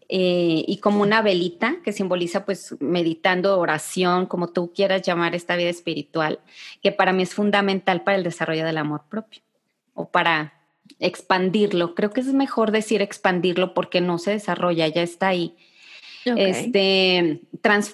[0.08, 5.56] eh, y como una velita que simboliza pues meditando, oración, como tú quieras llamar esta
[5.56, 6.40] vida espiritual,
[6.82, 9.42] que para mí es fundamental para el desarrollo del amor propio
[9.94, 10.54] o para
[10.98, 11.94] expandirlo.
[11.94, 15.56] Creo que es mejor decir expandirlo porque no se desarrolla, ya está ahí.
[16.24, 17.40] Este,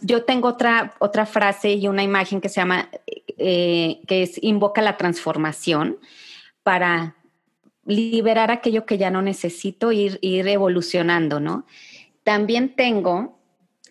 [0.02, 2.88] yo tengo otra, otra frase y una imagen que se llama,
[3.38, 5.98] eh, que es invoca la transformación
[6.62, 7.16] para
[7.84, 11.64] liberar aquello que ya no necesito, ir, ir evolucionando, ¿no?
[12.22, 13.38] También tengo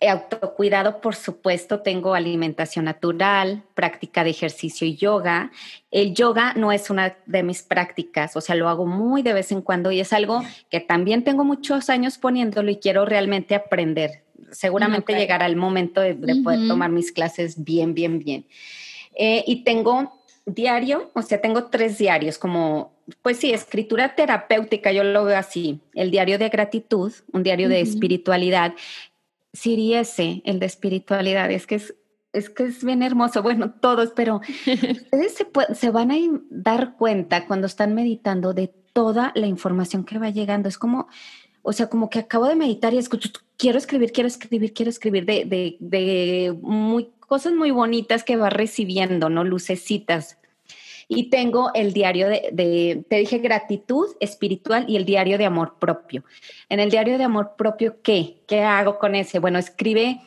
[0.05, 5.51] autocuidado, por supuesto, tengo alimentación natural, práctica de ejercicio y yoga.
[5.89, 9.51] El yoga no es una de mis prácticas, o sea, lo hago muy de vez
[9.51, 14.23] en cuando y es algo que también tengo muchos años poniéndolo y quiero realmente aprender
[14.51, 18.45] seguramente llegará el momento de, poder tomar mis clases bien, bien, bien.
[19.15, 20.11] Eh, y tengo
[20.45, 25.81] diario, o sea, tengo tres diarios, como, pues sí, escritura terapéutica, yo lo veo así,
[25.93, 28.73] el diario de gratitud, un diario de espiritualidad,
[29.53, 31.95] Siriese, el de espiritualidad, es que es,
[32.31, 36.15] es que es bien hermoso, bueno, todos, pero ustedes se, se van a
[36.49, 41.07] dar cuenta cuando están meditando de toda la información que va llegando, es como
[41.69, 45.25] o sea, como que acabo de meditar y escucho, quiero escribir, quiero escribir, quiero escribir
[45.25, 46.57] de, de, de
[47.19, 49.43] cosas muy bonitas que va recibiendo, ¿no?
[49.43, 50.37] Lucecitas.
[51.09, 55.75] Y tengo el diario de, de, te dije, gratitud espiritual y el diario de amor
[55.79, 56.23] propio.
[56.69, 58.41] En el diario de amor propio, ¿qué?
[58.45, 59.39] ¿Qué hago con ese?
[59.39, 60.21] Bueno, escribe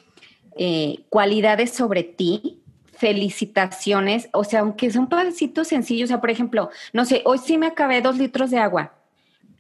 [0.56, 2.62] eh, cualidades sobre ti,
[2.92, 7.56] felicitaciones, o sea, aunque son pasitos sencillos, o sea, por ejemplo, no sé, hoy sí
[7.56, 8.99] me acabé dos litros de agua.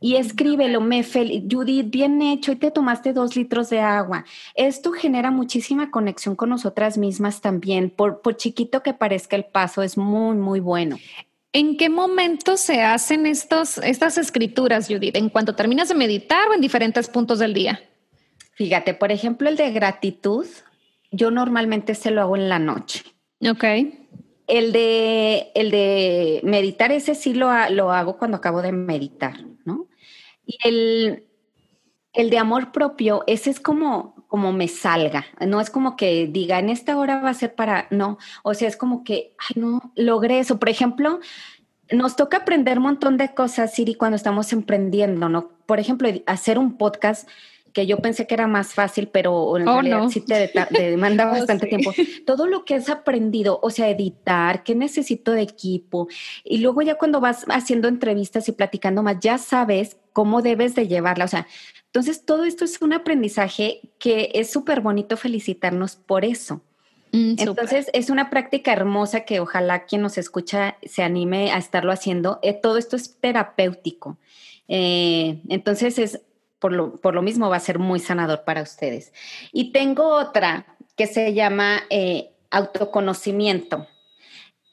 [0.00, 4.24] Y escríbelo, me fel Judith, bien hecho, y te tomaste dos litros de agua.
[4.54, 7.90] Esto genera muchísima conexión con nosotras mismas también.
[7.90, 10.96] Por, por chiquito que parezca el paso, es muy, muy bueno.
[11.52, 15.16] ¿En qué momento se hacen estos, estas escrituras, Judith?
[15.16, 17.80] ¿En cuanto terminas de meditar o en diferentes puntos del día?
[18.52, 20.46] Fíjate, por ejemplo, el de gratitud,
[21.10, 23.02] yo normalmente se lo hago en la noche.
[23.48, 23.64] Ok.
[24.46, 29.44] El de, el de meditar, ese sí lo, lo hago cuando acabo de meditar.
[30.46, 31.24] Y el,
[32.12, 36.58] el de amor propio, ese es como, como me salga, no es como que diga,
[36.58, 39.92] en esta hora va a ser para, no, o sea, es como que, ay, no,
[39.96, 40.58] logré eso.
[40.58, 41.20] Por ejemplo,
[41.90, 45.50] nos toca aprender un montón de cosas, Siri, cuando estamos emprendiendo, ¿no?
[45.66, 47.28] Por ejemplo, hacer un podcast
[47.72, 51.30] que yo pensé que era más fácil, pero en oh, realidad sí te, demanda oh,
[51.30, 51.92] bastante tiempo.
[52.26, 56.08] Todo lo que has aprendido, o sea, editar, qué necesito de equipo,
[56.44, 60.88] y luego ya cuando vas haciendo entrevistas y platicando más, ya sabes cómo debes de
[60.88, 61.46] llevarla, o sea,
[61.92, 66.62] entonces, todo esto es un aprendizaje que es súper bonito felicitarnos por eso.
[67.10, 71.90] Mm, entonces, es una práctica hermosa que ojalá quien nos escucha se anime a estarlo
[71.90, 72.38] haciendo.
[72.42, 74.18] Eh, todo esto es terapéutico.
[74.68, 76.20] Eh, entonces, es
[76.60, 79.12] por lo, por lo, mismo va a ser muy sanador para ustedes.
[79.52, 83.88] Y tengo otra que se llama eh, autoconocimiento.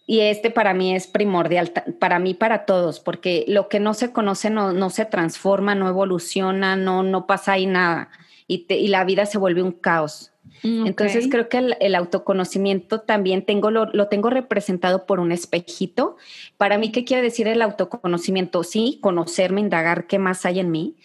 [0.10, 4.14] Y este para mí es primordial, para mí, para todos, porque lo que no se
[4.14, 8.10] conoce no, se transforma, no evoluciona, no, no pasa ahí nada.
[8.48, 10.32] Y, y la vida se vuelve un caos.
[10.64, 16.16] Mm, Entonces creo que el, autoconocimiento también tengo, lo, lo, tengo representado por un espejito.
[16.56, 18.64] Para mí, ¿qué quiere decir el autoconocimiento?
[18.64, 20.96] Sí, conocerme, indagar qué más hay en mí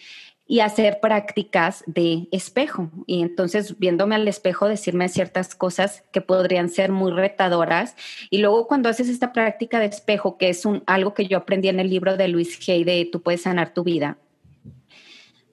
[0.53, 2.91] y hacer prácticas de espejo.
[3.07, 7.95] Y entonces viéndome al espejo decirme ciertas cosas que podrían ser muy retadoras.
[8.29, 11.69] Y luego cuando haces esta práctica de espejo, que es un, algo que yo aprendí
[11.69, 14.19] en el libro de Luis Hay de Tú puedes sanar tu vida,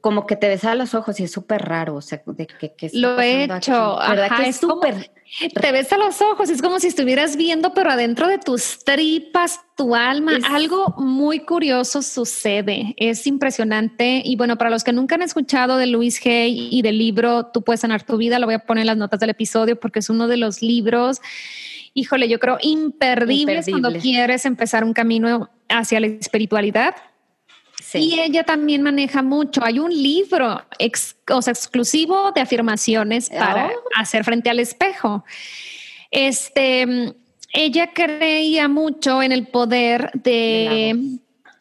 [0.01, 2.91] como que te ves a los ojos y es súper raro, o sea, de que,
[2.95, 4.37] lo he hecho, ¿verdad?
[4.37, 5.11] que es súper
[5.55, 9.61] te ves a los ojos, es como si estuvieras viendo, pero adentro de tus tripas,
[9.77, 12.95] tu alma, algo muy curioso sucede.
[12.97, 14.23] Es impresionante.
[14.25, 17.63] Y bueno, para los que nunca han escuchado de Luis Hay y del libro Tú
[17.63, 20.11] puedes sanar tu vida, lo voy a poner en las notas del episodio porque es
[20.11, 21.21] uno de los libros,
[21.95, 26.97] híjole, yo creo imperdibles cuando quieres empezar un camino hacia la espiritualidad.
[27.95, 29.65] Y ella también maneja mucho.
[29.65, 33.71] Hay un libro exclusivo de afirmaciones para oh.
[33.97, 35.25] hacer frente al espejo.
[36.11, 37.15] Este,
[37.53, 41.19] ella creía mucho en el poder de,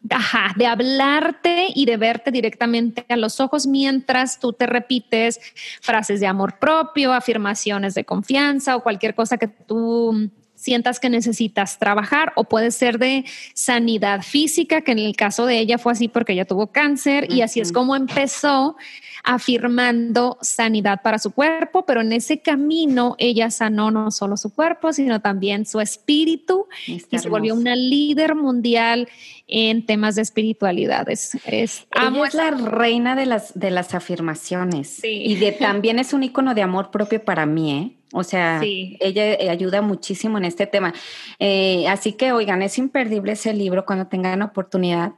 [0.09, 5.39] ajá, de hablarte y de verte directamente a los ojos mientras tú te repites
[5.81, 11.79] frases de amor propio, afirmaciones de confianza o cualquier cosa que tú sientas que necesitas
[11.79, 16.09] trabajar o puede ser de sanidad física, que en el caso de ella fue así
[16.09, 18.75] porque ella tuvo cáncer y así es como empezó
[19.23, 24.91] afirmando sanidad para su cuerpo, pero en ese camino ella sanó no solo su cuerpo,
[24.91, 29.07] sino también su espíritu y se volvió una líder mundial
[29.47, 31.37] en temas de espiritualidades.
[31.45, 36.23] Es, ella es la reina de las, de las afirmaciones y de, también es un
[36.23, 37.98] icono de amor propio para mí, ¿eh?
[38.11, 40.93] O sea, ella eh, ayuda muchísimo en este tema.
[41.37, 45.13] Eh, así que, oigan, es imperdible ese libro cuando tengan oportunidad.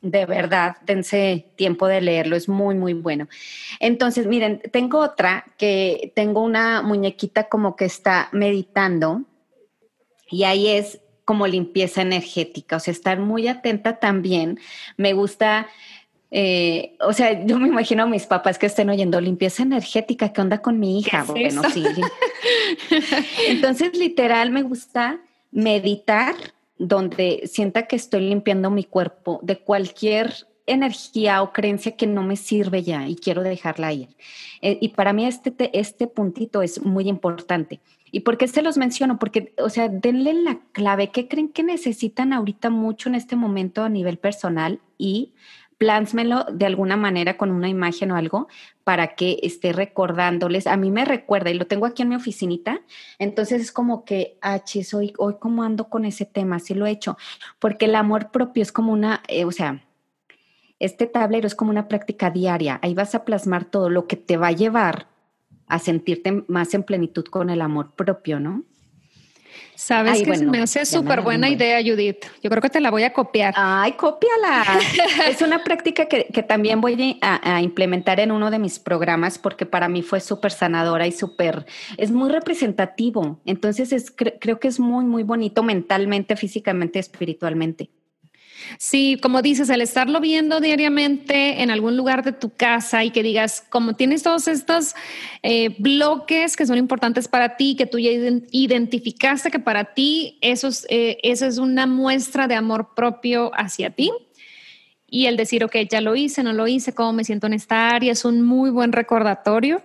[0.00, 3.28] De verdad, dense tiempo de leerlo, es muy, muy bueno.
[3.78, 9.22] Entonces, miren, tengo otra que tengo una muñequita como que está meditando
[10.28, 14.58] y ahí es como limpieza energética, o sea, estar muy atenta también.
[14.96, 15.68] Me gusta
[16.34, 20.40] eh, o sea, yo me imagino a mis papás que estén oyendo limpieza energética, ¿qué
[20.40, 21.24] onda con mi hija?
[21.24, 21.84] bueno, sí.
[23.48, 26.34] Entonces, literal, me gusta meditar
[26.78, 30.32] donde sienta que estoy limpiando mi cuerpo de cualquier
[30.64, 34.08] energía o creencia que no me sirve ya y quiero dejarla ir.
[34.62, 37.80] Eh, y para mí este, este puntito es muy importante.
[38.10, 39.18] ¿Y por qué se los menciono?
[39.18, 41.10] Porque, o sea, denle la clave.
[41.10, 44.80] ¿Qué creen que necesitan ahorita mucho en este momento a nivel personal?
[44.98, 45.32] Y
[45.82, 48.46] plásmelo de alguna manera con una imagen o algo
[48.84, 50.68] para que esté recordándoles.
[50.68, 52.82] A mí me recuerda y lo tengo aquí en mi oficinita.
[53.18, 56.86] Entonces es como que, ah, chis, hoy, hoy cómo ando con ese tema, sí lo
[56.86, 57.16] he hecho.
[57.58, 59.82] Porque el amor propio es como una, eh, o sea,
[60.78, 62.78] este tablero es como una práctica diaria.
[62.80, 65.08] Ahí vas a plasmar todo lo que te va a llevar
[65.66, 68.62] a sentirte más en plenitud con el amor propio, ¿no?
[69.82, 72.24] Sabes que me hace súper buena idea, Judith.
[72.40, 73.52] Yo creo que te la voy a copiar.
[73.56, 74.64] Ay, cópiala.
[75.28, 79.88] es una práctica que, también voy a, implementar en uno de mis programas porque para
[79.88, 81.66] mí fue súper sanadora y súper,
[81.96, 83.40] es muy representativo.
[83.44, 87.90] Entonces es, creo que es muy, muy bonito mentalmente, físicamente, espiritualmente.
[88.78, 93.22] Sí, como dices, el estarlo viendo diariamente en algún lugar de tu casa y que
[93.22, 94.94] digas, como tienes todos estos
[95.42, 100.68] eh, bloques que son importantes para ti, que tú ya identificaste que para ti eso
[100.68, 104.10] es, eh, eso es una muestra de amor propio hacia ti.
[105.08, 107.90] Y el decir, ok, ya lo hice, no lo hice, cómo me siento en esta
[107.90, 109.82] área, es un muy buen recordatorio.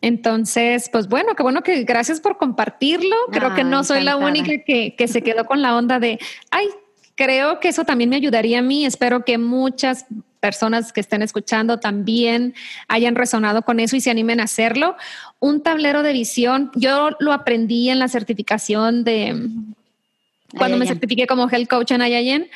[0.00, 3.16] Entonces, pues bueno, qué bueno que gracias por compartirlo.
[3.32, 6.18] Creo que no soy la única que, que se quedó con la onda de,
[6.50, 6.68] ay,
[7.16, 8.86] creo que eso también me ayudaría a mí.
[8.86, 10.06] Espero que muchas
[10.38, 12.54] personas que estén escuchando también
[12.86, 14.96] hayan resonado con eso y se animen a hacerlo.
[15.40, 19.48] Un tablero de visión, yo lo aprendí en la certificación de
[20.56, 22.48] cuando me certifiqué como health coach en Ayayen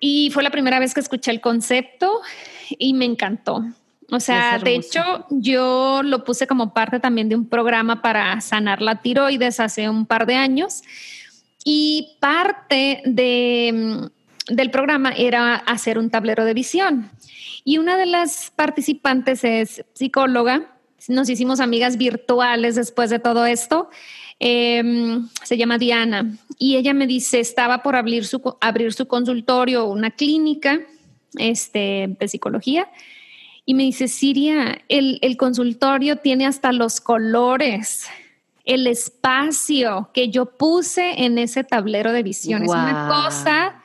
[0.00, 2.20] y fue la primera vez que escuché el concepto
[2.68, 3.64] y me encantó.
[4.10, 8.80] O sea, de hecho, yo lo puse como parte también de un programa para sanar
[8.80, 10.82] la tiroides hace un par de años
[11.70, 17.10] y parte de, mm, del programa era hacer un tablero de visión.
[17.62, 23.90] Y una de las participantes es psicóloga, nos hicimos amigas virtuales después de todo esto.
[24.40, 29.84] Em, se llama Diana y ella me dice, estaba por abrir su, abrir su consultorio,
[29.84, 30.80] una clínica
[31.36, 32.88] este, de psicología.
[33.66, 38.06] Y me dice, Siria, el, el consultorio tiene hasta los colores
[38.68, 42.62] el espacio que yo puse en ese tablero de visión.
[42.62, 43.82] Es una cosa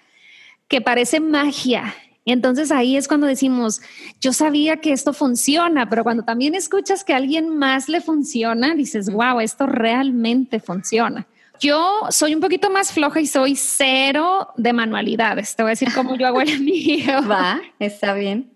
[0.68, 1.96] que parece magia.
[2.26, 3.82] Entonces ahí es cuando decimos,
[4.20, 8.76] yo sabía que esto funciona, pero cuando también escuchas que a alguien más le funciona,
[8.76, 11.28] dices, wow, esto realmente funciona.
[11.62, 15.56] Yo soy un poquito más floja y soy cero de manualidades.
[15.56, 17.26] Te voy a decir cómo yo hago el mío.
[17.30, 18.53] Va, está bien.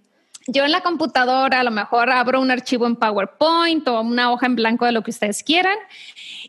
[0.47, 4.45] Yo en la computadora a lo mejor abro un archivo en PowerPoint o una hoja
[4.45, 5.77] en blanco de lo que ustedes quieran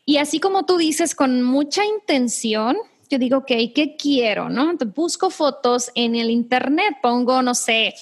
[0.09, 2.79] y así como tú dices, con mucha intención,
[3.11, 4.49] yo digo, ok, ¿qué quiero?
[4.49, 4.71] ¿No?
[4.71, 7.95] Entonces busco fotos en el Internet, pongo, no sé,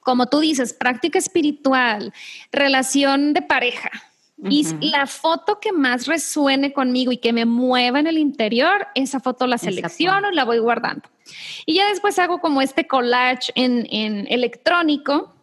[0.00, 2.12] como tú dices, práctica espiritual,
[2.52, 3.90] relación de pareja.
[4.50, 9.20] Y la foto que más resuene conmigo y que me mueva en el interior, esa
[9.20, 11.08] foto la selecciono y la voy guardando.
[11.64, 15.33] Y ya después hago como este collage en, en electrónico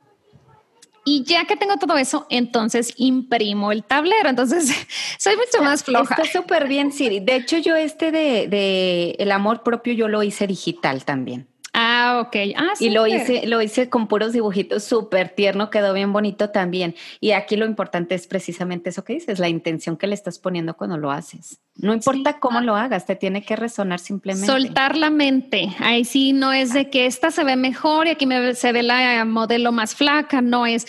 [1.04, 4.30] y ya que tengo todo eso, entonces imprimo el tablero.
[4.30, 4.72] Entonces
[5.18, 6.16] soy mucho más floja.
[6.16, 7.20] Está súper bien, Siri.
[7.20, 11.51] De hecho, yo este de, de el amor propio, yo lo hice digital también.
[11.74, 12.36] Ah, ok.
[12.58, 16.96] Ah, y lo hice, lo hice con puros dibujitos, súper tierno, quedó bien bonito también.
[17.22, 20.76] Y aquí lo importante es precisamente eso que dices, la intención que le estás poniendo
[20.76, 21.62] cuando lo haces.
[21.78, 24.48] No importa cómo lo hagas, te tiene que resonar simplemente.
[24.48, 25.70] Soltar la mente.
[25.80, 28.84] Ahí sí no es de que esta se ve mejor y aquí me, se ve
[28.84, 30.88] la modelo más flaca, no es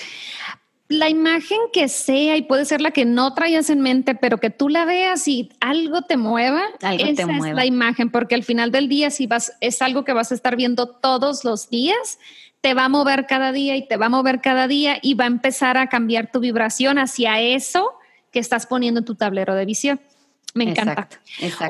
[0.92, 4.50] la imagen que sea y puede ser la que no traías en mente, pero que
[4.50, 8.88] tú la veas y algo te mueva, esa es la imagen, porque al final del
[8.88, 12.18] día si vas es algo que vas a estar viendo todos los días,
[12.60, 15.24] te va a mover cada día y te va a mover cada día y va
[15.24, 17.92] a empezar a cambiar tu vibración hacia eso
[18.30, 20.00] que estás poniendo en tu tablero de visión.
[20.54, 21.08] Me encanta.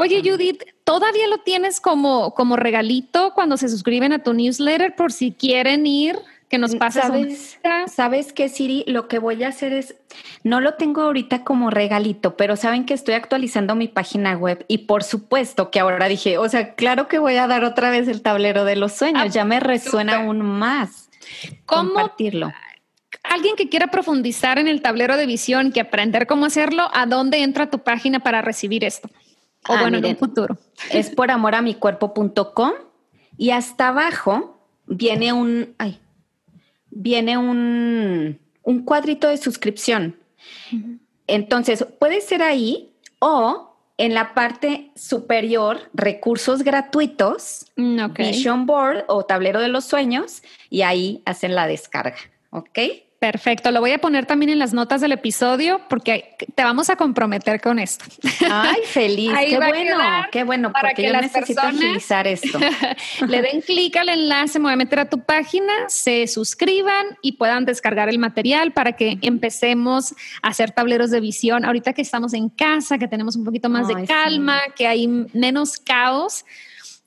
[0.01, 5.13] Oye, Judith, ¿todavía lo tienes como, como regalito cuando se suscriben a tu newsletter por
[5.13, 6.19] si quieren ir
[6.53, 6.73] que nos.
[6.93, 8.85] ¿Sabes, ¿Sabes qué, Siri?
[8.87, 9.97] Lo que voy a hacer es,
[10.45, 14.79] no lo tengo ahorita como regalito, pero saben que estoy actualizando mi página web y
[14.79, 18.21] por supuesto que ahora dije, o sea, claro que voy a dar otra vez el
[18.21, 21.09] tablero de los sueños, ya me resuena aún más
[21.65, 22.53] ¿Cómo, compartirlo.
[23.23, 27.43] Alguien que quiera profundizar en el tablero de visión, que aprender cómo hacerlo, ¿a dónde
[27.43, 29.09] entra tu página para recibir esto?
[29.69, 30.59] O ah, bueno, en un futuro.
[30.91, 32.73] Es por amor a mi cuerpo.com
[33.39, 35.99] y hasta abajo viene un, ay,
[36.93, 38.39] viene un,
[38.85, 40.17] cuadrito de suscripción.
[41.27, 49.25] Entonces, puede ser ahí o en la parte superior, recursos gratuitos, mm, Vision Board o
[49.25, 52.17] tablero de los sueños, y ahí hacen la descarga.
[52.51, 52.79] ¿Ok?
[53.23, 56.97] Perfecto, lo voy a poner también en las notas del episodio porque te vamos a
[56.97, 58.05] comprometer con esto.
[58.51, 59.97] Ay, feliz, qué bueno,
[60.33, 62.59] qué bueno, para porque que yo las necesito agilizar esto.
[63.29, 67.35] le den clic al enlace, me voy a meter a tu página, se suscriban y
[67.35, 71.65] puedan descargar el material para que empecemos a hacer tableros de visión.
[71.65, 75.79] Ahorita que estamos en casa, que tenemos un poquito más de calma, que hay menos
[75.79, 76.45] caos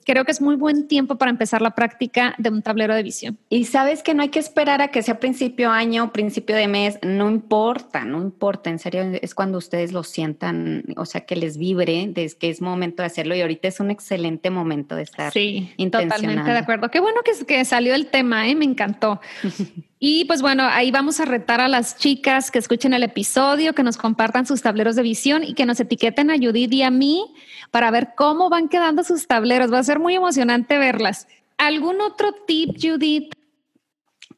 [0.06, 3.38] creo que es muy buen tiempo para empezar la práctica de un tablero de visión.
[3.50, 7.00] Y sabes que no hay que esperar a que sea principio año, principio de mes,
[7.02, 11.58] no importa, no importa, en serio, es cuando ustedes lo sientan, o sea, que les
[11.58, 15.32] vibre, de que es momento de hacerlo y ahorita es un excelente momento de estar.
[15.34, 16.90] Sí, totalmente de acuerdo.
[16.90, 18.56] Qué bueno que, que salió el tema, ¿eh?
[18.56, 19.20] me encantó.
[19.98, 23.84] Y pues bueno, ahí vamos a retar a las chicas que escuchen el episodio, que
[23.84, 27.34] nos compartan sus tableros de visión y que nos etiqueten a Judith y a mí
[27.72, 29.72] para ver cómo van quedando sus tableros.
[29.72, 31.28] Va a ser muy emocionante verlas.
[31.58, 33.34] ¿Algún otro tip, Judith?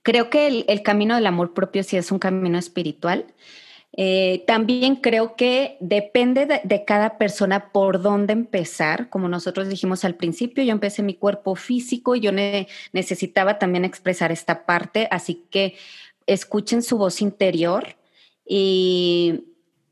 [0.03, 3.25] Creo que el, camino del amor propio sí es un camino espiritual.
[3.99, 9.09] Eh, también creo que depende de, cada persona por dónde empezar.
[9.09, 14.31] Como nosotros dijimos al principio, yo empecé mi cuerpo físico y yo necesitaba también expresar
[14.31, 15.75] esta parte, así que
[16.27, 17.95] escuchen su voz interior
[18.45, 19.45] y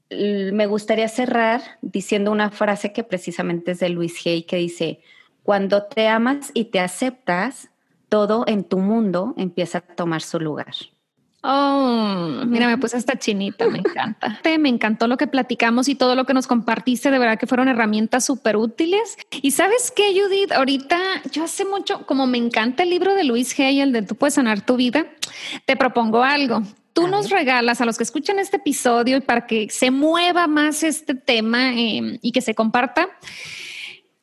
[0.10, 5.01] me gustaría cerrar diciendo una frase que precisamente es de Luis Hay que dice,
[5.41, 7.70] cuando te amas y te aceptas,
[8.08, 10.76] todo en tu mundo empieza a tomar su lugar.
[11.48, 14.39] Oh, mira, me puse esta chinita, me encanta.
[14.58, 17.68] Me encantó lo que platicamos y todo lo que nos compartiste, de verdad que fueron
[17.68, 19.16] herramientas súper útiles.
[19.43, 20.98] Y sabes qué, Judith, ahorita
[21.32, 24.34] yo hace mucho, como me encanta el libro de Luis Hay, el de Tú puedes
[24.34, 25.06] sanar tu vida,
[25.66, 26.64] te propongo algo.
[26.93, 30.82] Tú nos regalas a los que escuchan este episodio y para que se mueva más
[30.82, 33.10] este tema eh, y que se comparta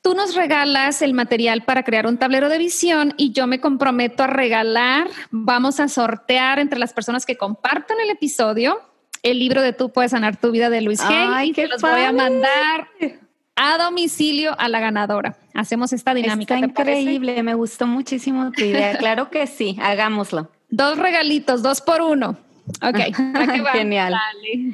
[0.03, 4.25] Tú nos regalas el material para crear un tablero de visión y yo me comprometo
[4.25, 8.81] a regalar, vamos a sortear entre las personas que compartan el episodio
[9.23, 11.47] el libro de Tú puedes sanar tu vida de Luis G.
[11.47, 12.89] y que los voy a mandar
[13.57, 15.37] a domicilio a la ganadora.
[15.55, 16.55] Hacemos esta dinámica.
[16.55, 18.97] Está increíble, me gustó muchísimo tu idea.
[18.99, 20.51] claro que sí, hagámoslo.
[20.71, 22.37] Dos regalitos, dos por uno.
[22.81, 22.99] Ok,
[23.73, 24.15] genial.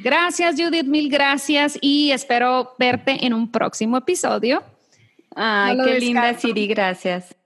[0.02, 4.62] Gracias Judith, mil gracias y espero verte en un próximo episodio.
[5.34, 7.37] Ay, qué linda, Siri, gracias.